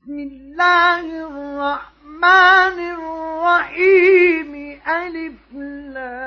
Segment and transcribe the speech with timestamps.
[0.00, 4.52] بسم الله الرحمن الرحيم.
[4.88, 6.20] ألف لام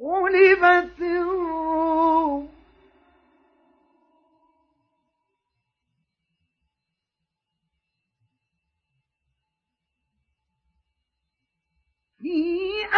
[0.00, 0.97] غلبت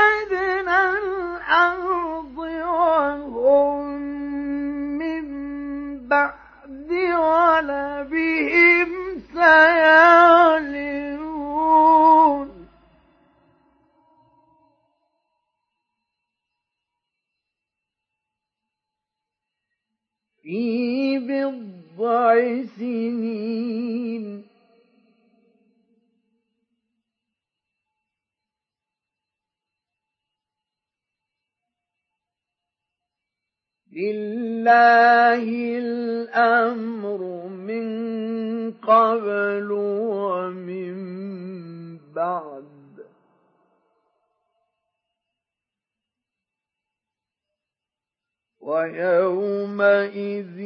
[0.00, 3.86] أدنى الأرض وهم
[4.98, 5.24] من
[6.09, 8.88] بعد غلبهم
[10.70, 12.48] سيغلبون
[20.42, 24.49] في بضع سنين
[34.01, 35.45] لله
[35.79, 37.87] الأمر من
[38.73, 40.95] قبل ومن
[42.15, 42.65] بعد.
[48.60, 50.59] ويومئذ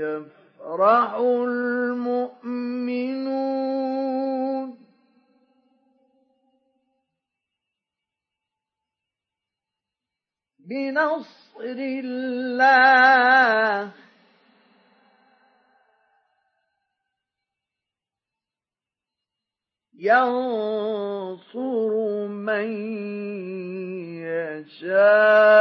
[0.00, 2.32] يفرح المؤمنون.
[10.58, 13.90] بنصر الله
[19.94, 21.92] ينصر
[22.26, 22.68] من
[24.72, 25.52] يشاء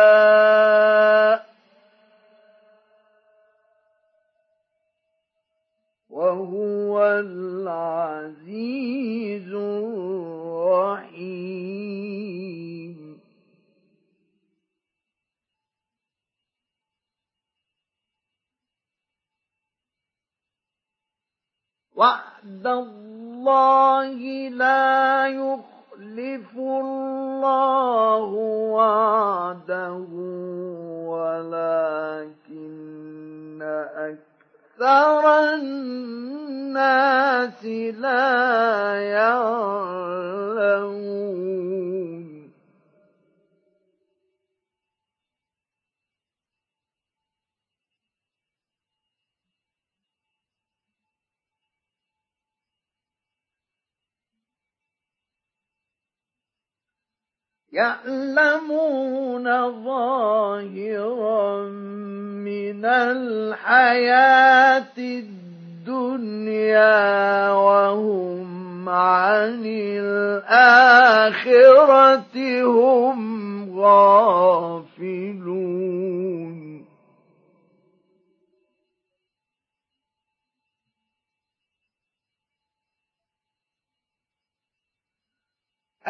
[6.09, 10.11] وهو العزيز الرحيم
[22.01, 28.23] وعد الله لا يخلف الله
[28.73, 29.93] وعده
[31.13, 32.51] ولكن
[34.81, 36.85] أكثر الناس
[37.99, 40.41] لا يعلمون
[57.73, 59.43] يعلمون
[59.83, 61.63] ظاهرا
[62.43, 64.41] من الحياة
[65.87, 66.51] الدنيا
[67.51, 69.63] وهم عن
[69.95, 70.65] الآخرة
[72.63, 75.30] هم غافلون.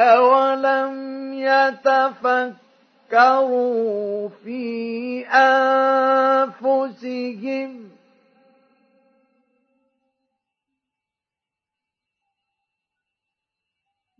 [0.02, 2.60] أولم يتفكروا
[4.44, 5.26] في
[6.48, 7.82] أنفسهم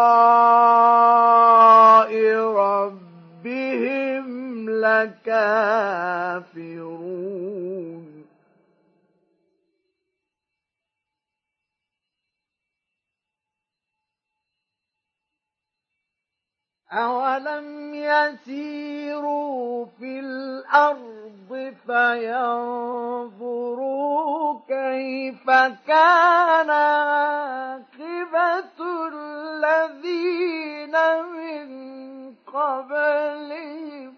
[2.55, 4.27] ربهم
[4.69, 5.67] لكافرون
[16.91, 23.47] أولم يسيروا في الأرض فينظروا
[24.67, 25.49] كيف
[25.87, 28.63] كان عاقبة
[29.13, 31.67] الذين من
[32.53, 34.16] قبلهم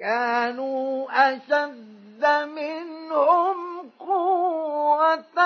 [0.00, 2.26] كانوا أشد
[2.56, 5.38] منهم قوة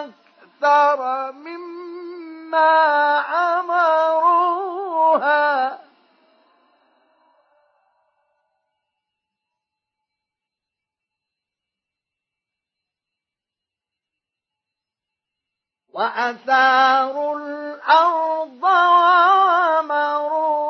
[0.00, 2.74] أكثر مما
[3.18, 4.66] عمروها.
[15.96, 20.65] وأثاروا الأرض وعمروها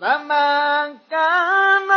[0.00, 1.90] فما كان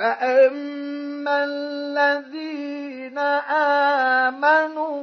[0.00, 3.18] فأما الذين
[4.28, 4.96] آمنوا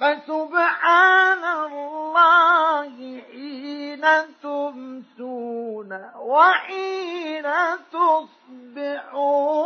[0.00, 4.04] فسبحان الله حين
[4.42, 7.46] تمسون وحين
[7.92, 9.56] تصبحون.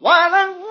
[0.00, 0.65] وله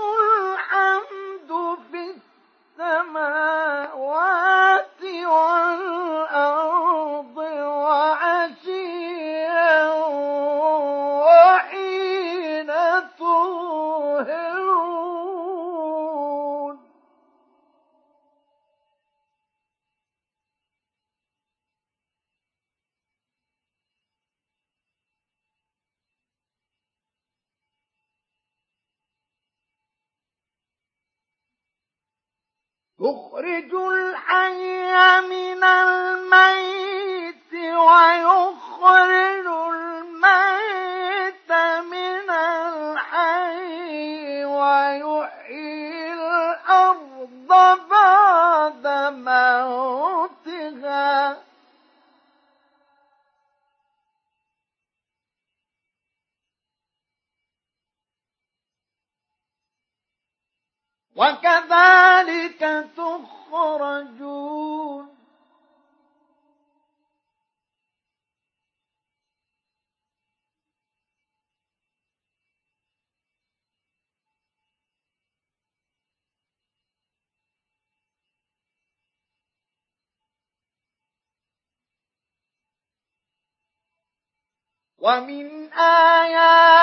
[85.06, 86.75] ومن آيات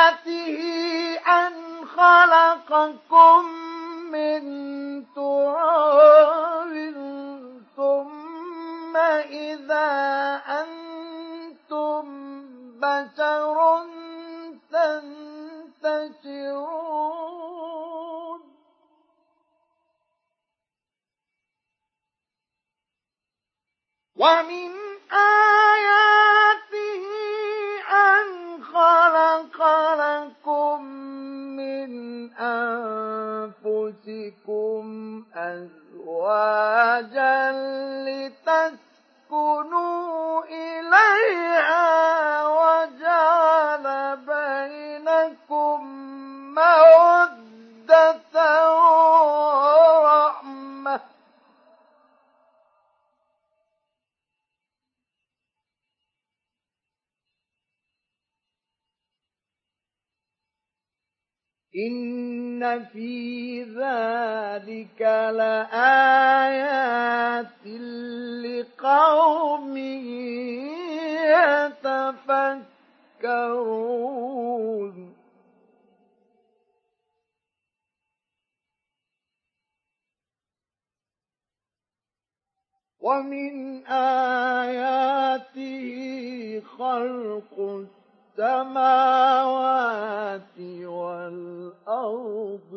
[88.93, 92.73] السماوات والأرض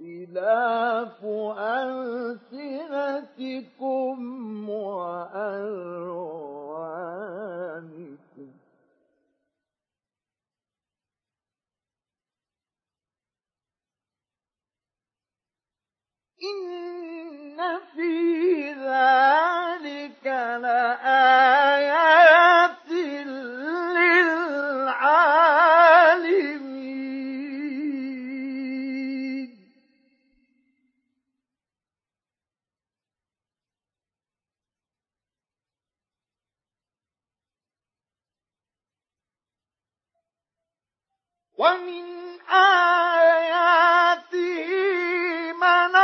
[0.00, 1.24] واختلاف
[2.48, 3.48] ألسنتكم
[4.68, 5.72] وألوانكم.
[16.42, 17.58] إن
[17.94, 18.12] في
[18.72, 20.26] ذلك
[20.62, 22.31] لآيات
[41.62, 42.04] ومن
[42.50, 44.32] آياته
[45.60, 46.01] منام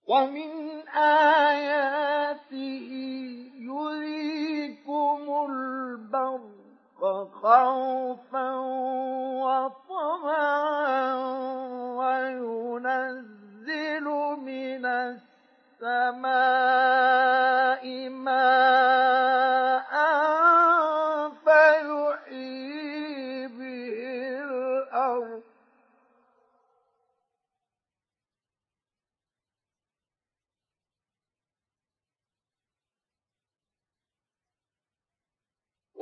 [0.07, 2.96] ومن آياته
[7.01, 8.51] خوفا
[9.45, 11.15] وطمعا
[11.99, 14.05] وينزل
[14.41, 16.56] من السماء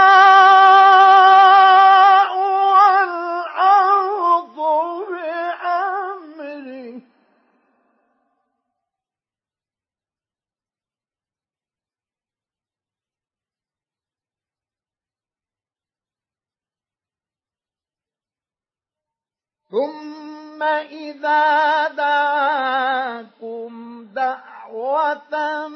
[21.07, 23.71] إذا دعاكم
[24.15, 25.67] دعوة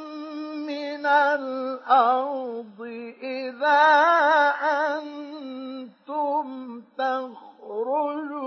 [0.68, 2.82] من الأرض
[3.22, 3.84] إذا
[4.98, 6.46] أنتم
[6.98, 8.42] تخرجون.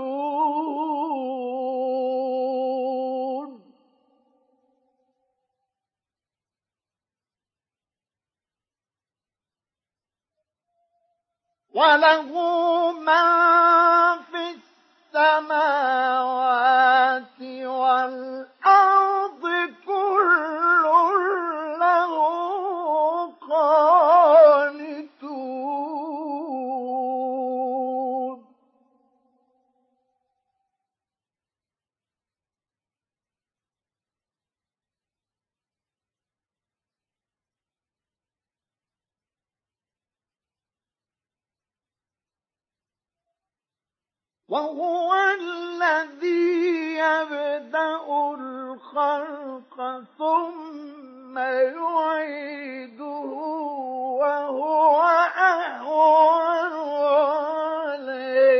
[11.73, 12.31] وله
[12.91, 13.25] من
[14.31, 14.74] في
[15.15, 16.61] السماوات
[17.65, 19.14] والأرض.
[44.47, 48.05] وهو الذي يبدأ
[48.37, 53.05] الخلق ثم يعيده
[54.21, 55.01] وهو
[55.37, 56.73] أهون
[57.95, 58.55] عليه.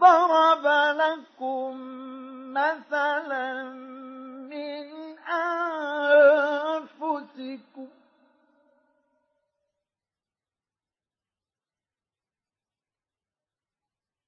[0.00, 1.72] ضرب لكم
[2.52, 3.72] مثلا
[4.52, 5.18] من
[7.02, 7.88] أنفسكم.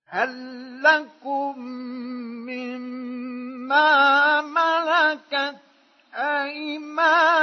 [0.06, 1.58] هل لكم
[2.48, 5.56] مما ملكت
[6.14, 7.42] أيمانكم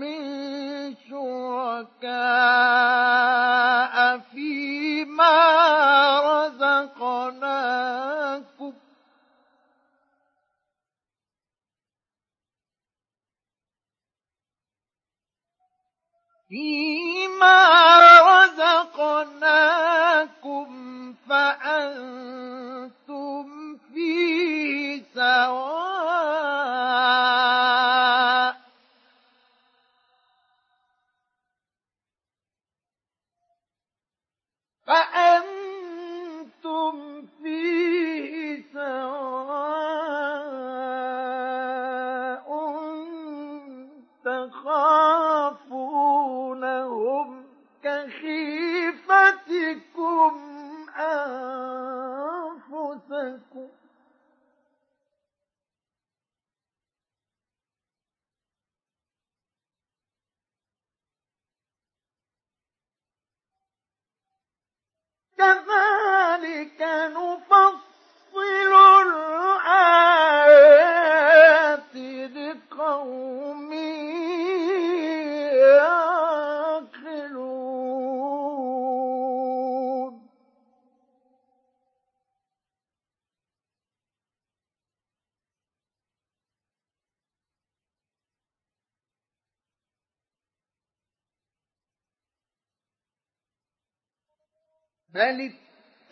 [0.00, 0.18] من
[1.10, 2.08] شركاء
[4.18, 5.34] فيما
[6.20, 7.27] رزقناكم
[16.48, 17.58] فيما
[18.98, 19.48] رزقناكم
[21.28, 22.37] فأنتم
[95.18, 95.50] بل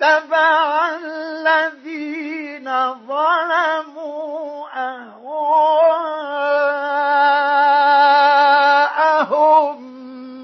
[0.03, 5.37] اتبع الذين ظلموا أهواءهم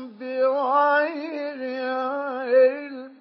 [0.09, 1.61] بغير
[2.46, 3.14] علم.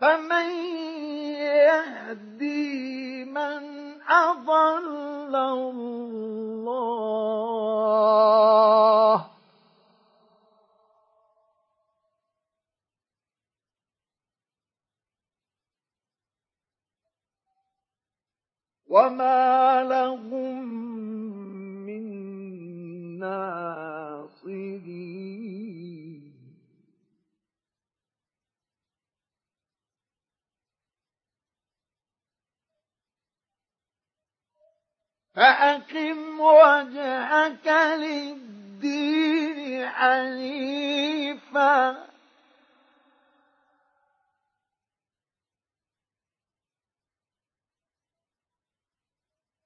[0.00, 0.50] فمن
[1.40, 3.79] يهدي من
[4.10, 6.10] أضل الله.
[18.90, 20.66] وما لهم
[21.86, 22.02] من
[23.18, 25.19] ناصرين
[35.34, 37.66] فأقم وجهك
[37.96, 40.90] للدين حنيفا.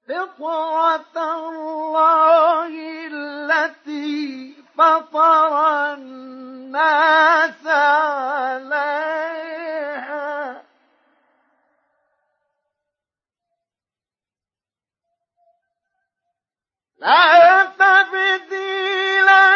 [0.07, 1.17] فطرة
[1.49, 2.73] الله
[3.11, 9.05] التي فطر الناس عليها.
[16.97, 17.61] لا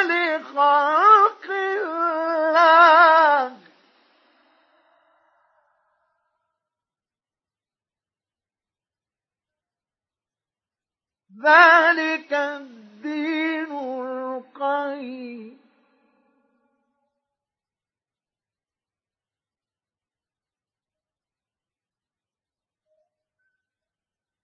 [0.04, 2.80] لخلق الله.
[11.44, 15.60] ذلك الدين القيم.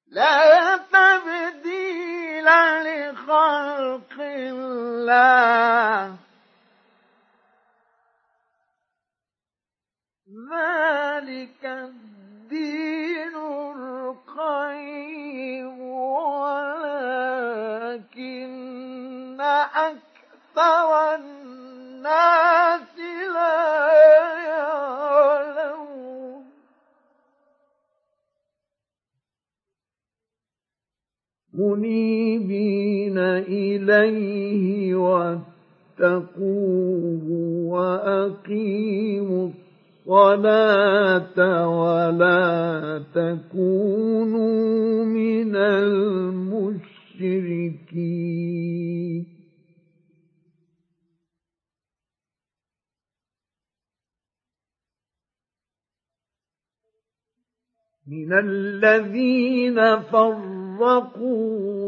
[0.07, 0.54] لا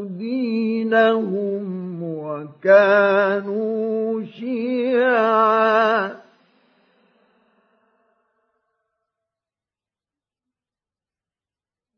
[0.03, 6.07] دينهم وكانوا شيعا.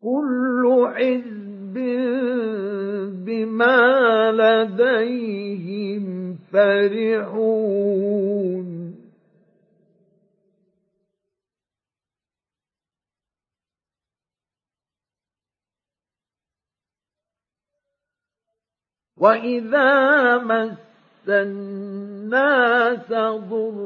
[0.02, 1.74] كل حزب
[3.26, 8.69] بما لديهم فرحون.
[19.20, 20.78] وإذا مس
[21.30, 23.10] الناس
[23.50, 23.78] ضر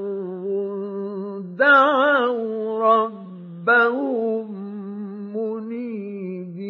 [1.57, 4.45] دعوا ربهم
[5.37, 6.63] منيبين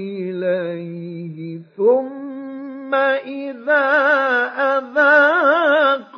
[0.00, 3.86] إليه ثم إذا
[4.78, 6.08] أذاقهم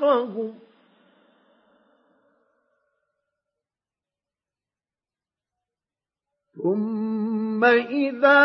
[6.63, 8.43] ثم إذا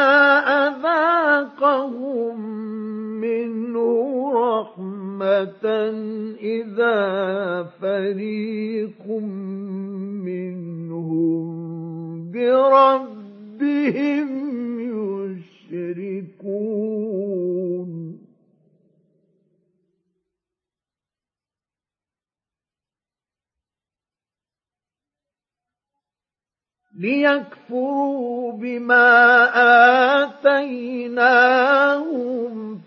[0.67, 2.41] أذاقهم
[3.21, 3.85] منه
[4.33, 5.65] رحمة
[6.41, 9.07] إذا فريق
[10.23, 11.45] منهم
[12.31, 14.29] بربهم
[15.71, 17.05] يشركون
[26.99, 29.49] ليكفروا بما
[30.23, 31.25] آتيناهم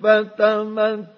[0.02, 1.08] فتمتعوا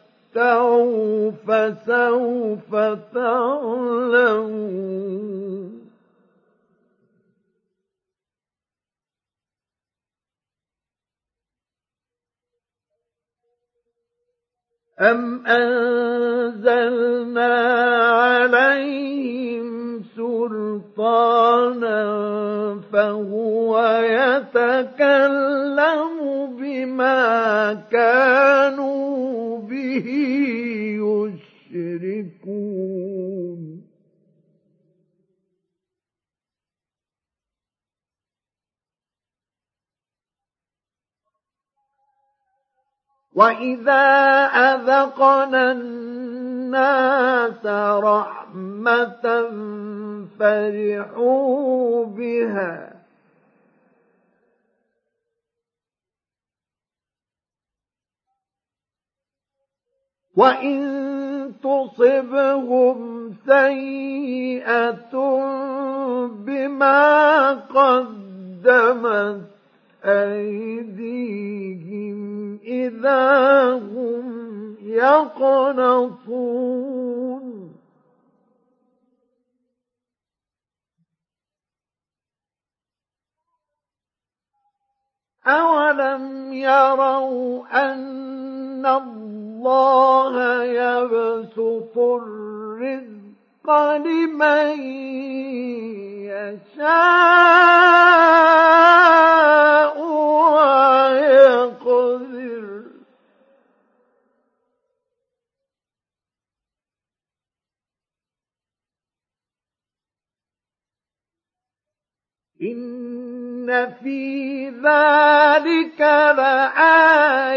[1.31, 2.75] فسوف
[3.15, 4.61] تعلمون.
[15.01, 17.55] أم أنزلنا
[18.11, 22.01] عليهم سلطانا
[22.93, 26.11] فهو يتكلم
[26.61, 30.07] بما كانوا به
[31.73, 33.70] يشركون
[43.41, 44.05] وإذا
[44.53, 47.67] أذقنا الناس
[48.05, 49.25] رحمة
[50.39, 52.93] فرحوا بها
[60.37, 60.81] وإن
[61.63, 65.15] تصبهم سيئة
[66.29, 69.60] بما قدمت
[70.05, 71.41] أيديهم
[72.65, 76.41] إذا هم يقنطون.
[85.47, 94.81] أولم يروا أن الله يبسط الرزق لمن
[96.31, 97.61] يشاء.
[112.63, 116.01] إن في ذلك
[116.37, 117.55] لآيات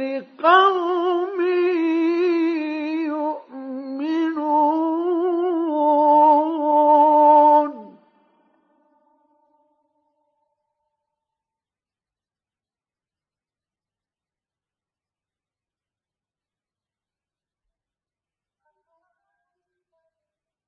[0.00, 1.31] لقوم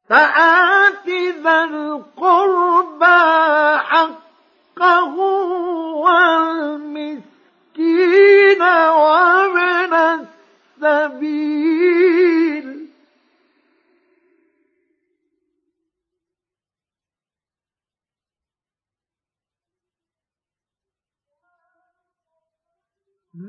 [0.08, 1.08] فآت
[1.44, 3.20] ذا القربى
[3.78, 5.14] حقه
[6.04, 7.22] والمسكين
[8.62, 9.94] وابن
[10.82, 12.53] السبيل.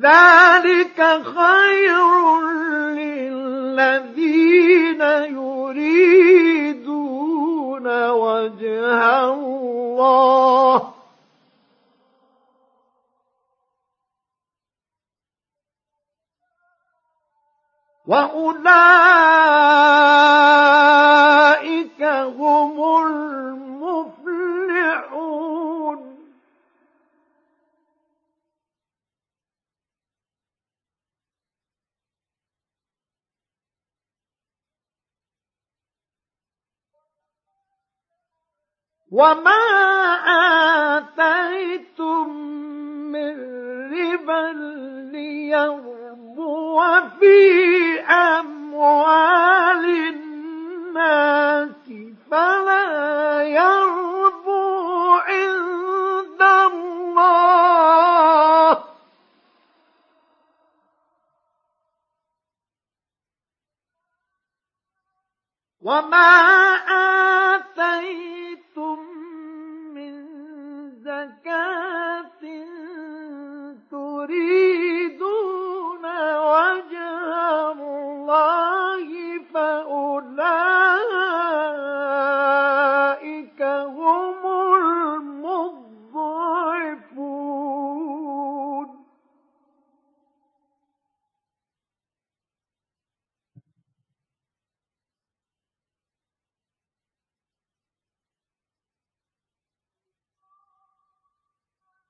[0.01, 2.39] ذلك خير
[2.91, 4.21] للذين
[5.39, 6.75] يريدون
[8.09, 10.95] وجه الله.
[18.07, 19.25] وأولئك
[39.15, 39.63] وما
[40.97, 42.29] آتيتم
[43.15, 43.35] من
[43.95, 44.43] ربا
[45.11, 46.81] ليربو
[47.19, 47.39] في
[48.09, 51.85] أموال الناس
[52.31, 54.63] فلا يربو
[55.27, 57.55] عند الله
[65.81, 66.31] وما
[67.55, 68.34] آتيتم
[71.24, 71.83] زكاة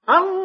[0.09, 0.44] الله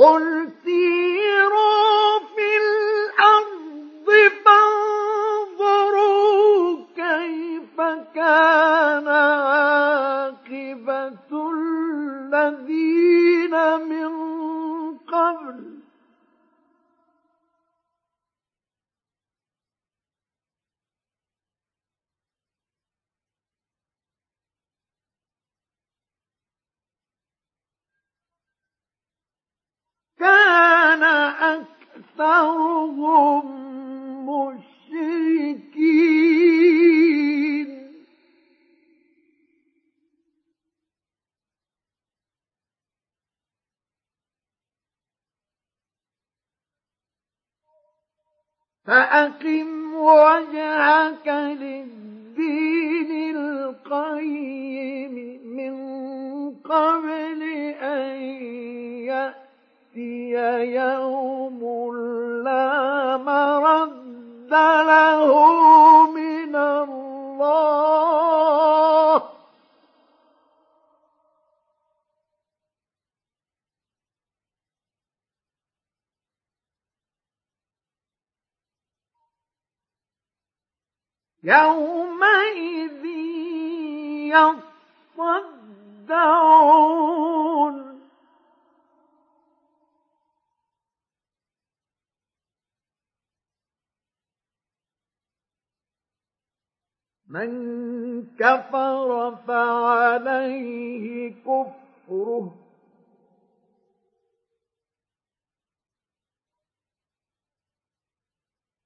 [0.00, 2.18] قل سيروا
[30.20, 31.02] كان
[32.22, 33.44] أكثرهم
[34.28, 36.00] مشركين.
[48.84, 55.14] فأقم وجهك للدين القيم
[55.56, 55.74] من
[56.54, 57.42] قبل
[57.82, 58.20] أن
[59.06, 59.49] يأتي
[59.96, 61.60] يوم
[62.44, 65.30] لا مرد له
[66.10, 67.90] من الله.
[81.44, 83.04] يومئذ
[86.10, 87.79] يصدعون
[97.30, 97.50] من
[98.38, 102.54] كفر فعليه كفره.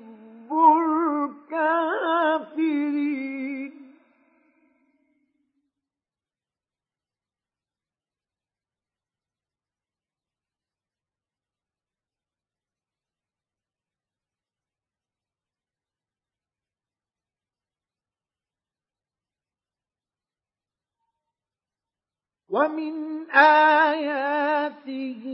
[22.50, 25.24] ومن آياته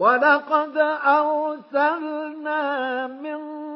[0.02, 0.76] ولقد
[1.06, 2.62] أرسلنا
[3.06, 3.71] من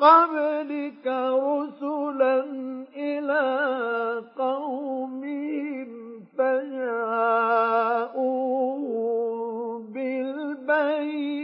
[0.00, 2.44] قبلك رسلا
[2.96, 3.44] إلى
[4.38, 5.88] قومهم
[6.38, 7.48] فجاءوا
[9.94, 11.38] بالبينات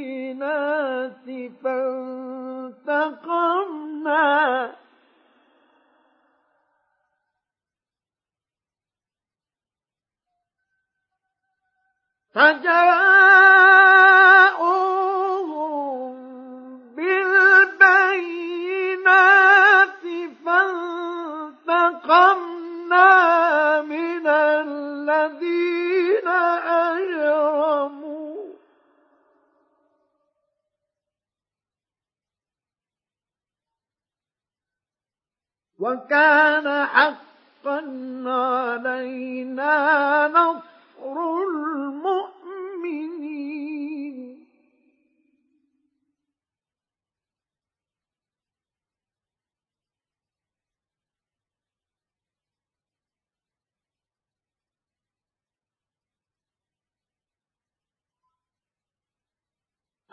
[1.64, 3.14] فانتقمنا.
[12.34, 12.94] فجاءوهم
[16.96, 18.43] بالبينات
[21.66, 26.28] فانتقمنا من الذين
[26.88, 28.54] أجرموا.
[35.78, 37.78] وكان حقا
[38.26, 39.74] علينا
[40.28, 41.16] نصر
[41.52, 43.33] المؤمنين.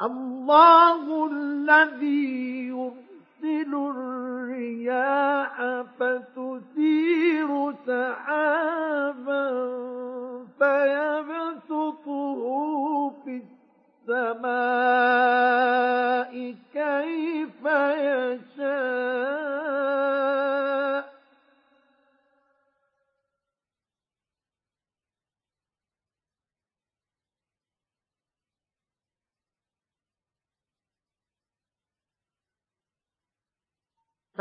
[0.02, 5.56] الله الذي يرسل الرياح
[6.00, 9.48] فتثير سحابا
[10.60, 12.42] فيبسطه
[13.26, 13.42] في
[14.10, 14.72] السماء
[16.74, 17.62] كيف
[18.46, 19.71] يشاء.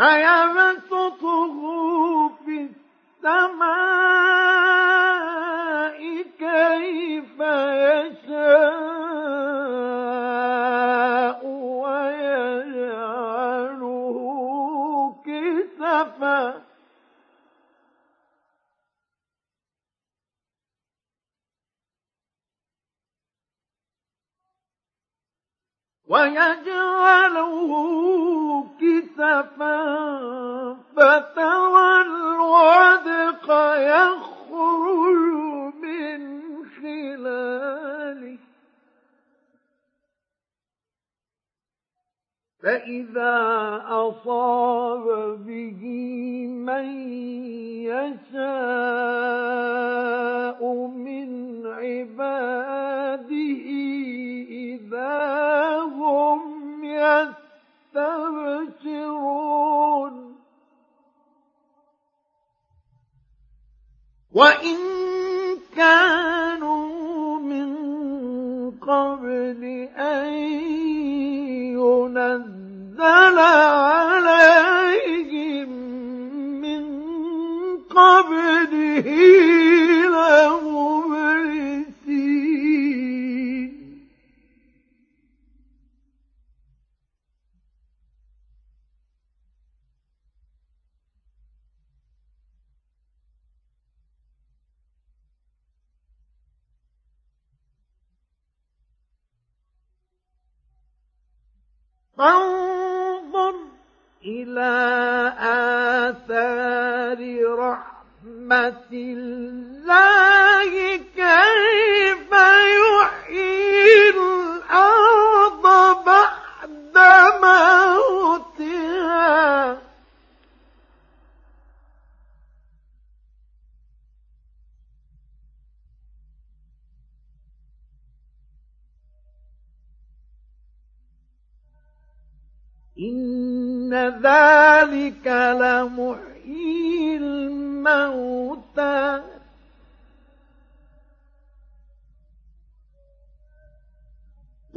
[0.00, 1.56] فيبسطه
[2.44, 2.68] في
[3.20, 3.80] السماء
[6.38, 7.38] كيف
[8.00, 8.70] يشاء
[12.80, 13.94] ويجعله
[15.26, 16.69] كسفا.
[26.10, 27.70] ويجعله
[28.80, 29.76] كسفا
[30.96, 35.16] فترى الودق يخرج
[35.82, 36.20] من
[36.82, 38.38] خلاله.
[42.62, 43.38] فإذا
[43.88, 45.04] أصاب
[45.46, 45.82] به
[46.66, 46.86] من
[47.86, 49.79] يشاء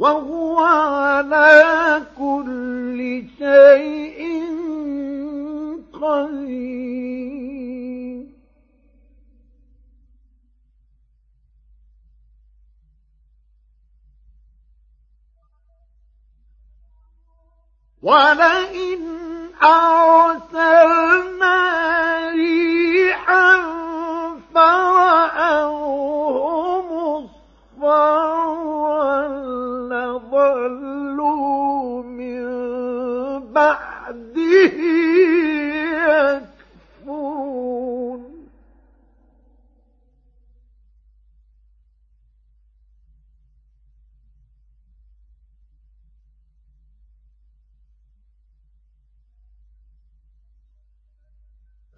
[0.04, 4.20] وهو على كل شيء
[5.92, 7.44] قدير.
[18.02, 19.02] ولئن
[19.62, 21.13] أرسلنا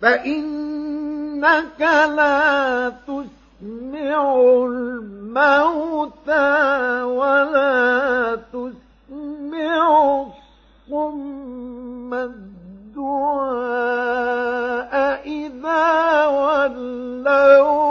[0.07, 1.81] فإنك
[2.17, 4.21] لا تسمع
[4.67, 6.47] الموتى
[7.03, 10.23] ولا تسمع
[10.91, 13.47] الصم الدعاء
[15.27, 17.86] إذا ولوا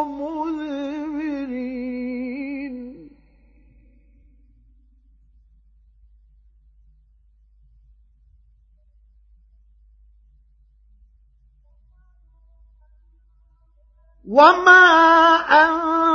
[14.28, 14.86] وما
[15.50, 16.15] أنت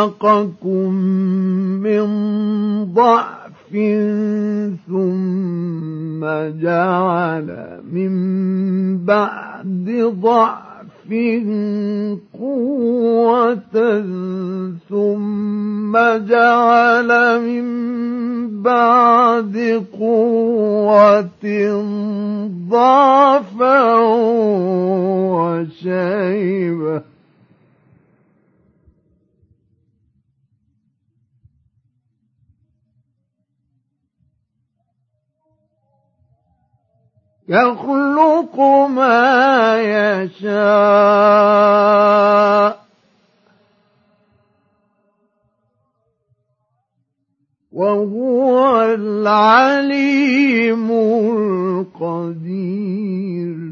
[0.00, 0.89] خلقكم
[37.50, 39.82] يخلق ما
[40.22, 40.50] يشاء.
[47.72, 50.90] وهو العليم
[51.90, 53.70] القدير.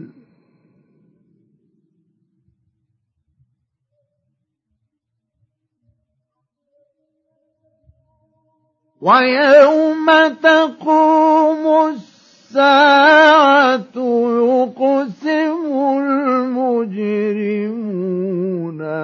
[9.00, 10.06] ويوم
[10.42, 11.98] تقوم
[12.48, 15.60] الساعة يقسم
[16.00, 17.20] المجرمون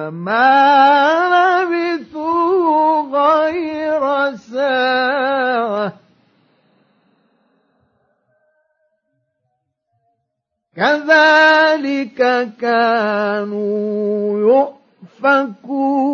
[0.07, 5.93] ما لبثوا غير ساعة.
[10.75, 14.39] كذلك كانوا
[15.23, 16.05] يؤفكون.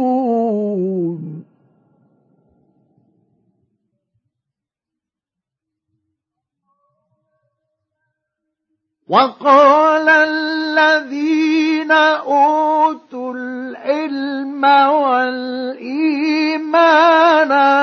[9.11, 14.63] وقال الذين أوتوا العلم
[15.03, 16.31] والإيمان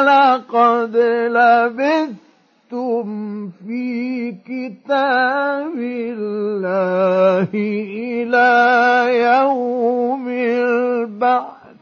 [0.05, 0.97] لقد
[1.37, 3.09] لبثتم
[3.51, 8.53] في كتاب الله إلى
[9.21, 11.77] يوم البعث.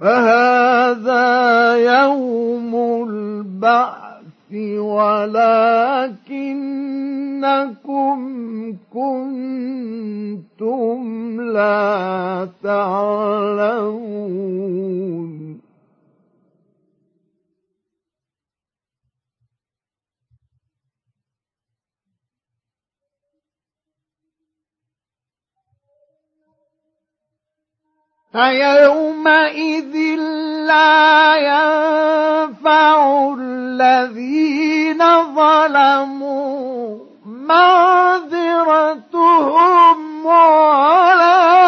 [0.00, 1.28] فهذا
[1.76, 2.74] يوم
[3.08, 4.09] البعث.
[4.78, 6.50] ولكنكم
[8.92, 11.00] كنتم
[11.40, 13.09] لا تعلمون.
[28.32, 29.96] فيومئذ
[30.66, 32.96] لا ينفع
[33.38, 34.98] الذين
[35.34, 36.98] ظلموا
[37.50, 38.36] معذرتهم
[40.26, 41.59] ولا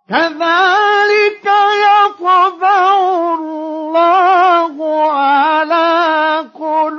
[0.08, 1.46] كذلك
[1.84, 2.94] يطبع
[3.34, 4.74] الله
[5.12, 6.97] على قلوب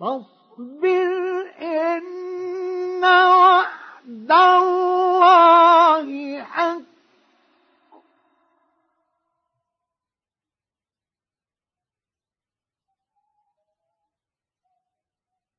[0.00, 6.78] فاصبر إن وعد الله حق.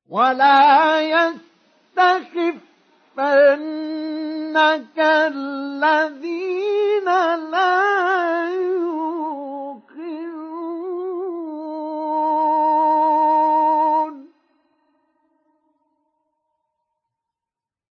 [0.09, 1.39] ولا يستخفنك
[4.99, 7.05] الذين
[7.51, 9.48] لا يؤمنون.